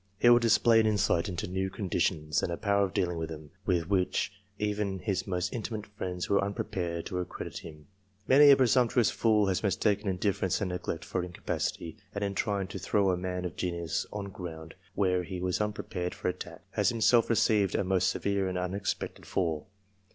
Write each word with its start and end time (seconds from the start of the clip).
He 0.17 0.27
will 0.31 0.39
display 0.39 0.79
an 0.79 0.87
insight 0.87 1.29
into 1.29 1.45
new 1.45 1.69
con 1.69 1.87
ditions, 1.87 2.41
and 2.41 2.51
a 2.51 2.57
power 2.57 2.85
of 2.85 2.93
dealing 2.95 3.19
with 3.19 3.29
them, 3.29 3.51
with 3.67 3.87
which 3.87 4.31
even 4.57 4.97
his 4.97 5.27
most 5.27 5.53
intimate 5.53 5.85
friends 5.85 6.27
were 6.27 6.43
unprepared 6.43 7.05
to 7.05 7.19
accredit 7.19 7.59
him. 7.59 7.85
Many 8.27 8.49
a 8.49 8.55
presumptuous 8.57 9.11
fool 9.11 9.45
has 9.45 9.61
mistaken 9.61 10.07
indifference 10.09 10.59
and 10.59 10.69
neglect 10.69 11.05
for 11.05 11.23
incapacity; 11.23 11.97
and 12.15 12.23
in 12.23 12.33
trying 12.33 12.65
to 12.69 12.79
throw 12.79 13.11
a 13.11 13.15
man 13.15 13.45
of 13.45 13.55
fenius 13.55 14.07
on 14.11 14.29
ground 14.31 14.73
where 14.95 15.21
he 15.21 15.39
was 15.39 15.61
unprepared 15.61 16.15
for 16.15 16.29
attack, 16.29 16.63
has 16.71 16.91
imself 16.91 17.29
received 17.29 17.75
a 17.75 17.83
most 17.83 18.09
severe 18.09 18.47
and 18.49 18.57
unexpected 18.57 19.27
fall. 19.27 19.67